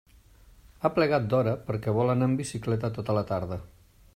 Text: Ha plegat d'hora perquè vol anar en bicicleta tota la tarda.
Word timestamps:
Ha 0.79 0.89
plegat 0.95 1.27
d'hora 1.33 1.53
perquè 1.67 1.95
vol 1.99 2.15
anar 2.15 2.31
en 2.31 2.33
bicicleta 2.43 2.91
tota 2.99 3.17
la 3.19 3.25
tarda. 3.35 3.61